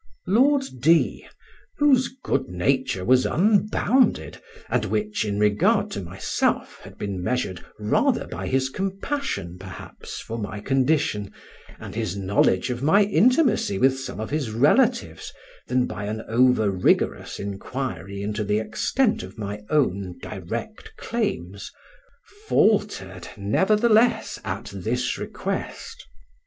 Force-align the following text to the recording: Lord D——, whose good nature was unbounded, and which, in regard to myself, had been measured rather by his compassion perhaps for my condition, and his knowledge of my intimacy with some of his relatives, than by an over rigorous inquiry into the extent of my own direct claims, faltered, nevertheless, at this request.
Lord 0.25 0.63
D——, 0.79 1.27
whose 1.77 2.07
good 2.23 2.47
nature 2.49 3.05
was 3.05 3.23
unbounded, 3.23 4.41
and 4.67 4.85
which, 4.85 5.23
in 5.23 5.37
regard 5.37 5.91
to 5.91 6.01
myself, 6.01 6.79
had 6.81 6.97
been 6.97 7.21
measured 7.23 7.63
rather 7.77 8.25
by 8.25 8.47
his 8.47 8.69
compassion 8.71 9.59
perhaps 9.59 10.19
for 10.19 10.39
my 10.39 10.59
condition, 10.59 11.31
and 11.79 11.93
his 11.93 12.17
knowledge 12.17 12.71
of 12.71 12.81
my 12.81 13.03
intimacy 13.03 13.77
with 13.77 13.99
some 13.99 14.19
of 14.19 14.31
his 14.31 14.49
relatives, 14.49 15.31
than 15.67 15.85
by 15.85 16.05
an 16.05 16.23
over 16.27 16.71
rigorous 16.71 17.37
inquiry 17.39 18.23
into 18.23 18.43
the 18.43 18.57
extent 18.57 19.21
of 19.21 19.37
my 19.37 19.61
own 19.69 20.17
direct 20.19 20.91
claims, 20.97 21.71
faltered, 22.47 23.27
nevertheless, 23.37 24.39
at 24.43 24.71
this 24.73 25.19
request. 25.19 26.07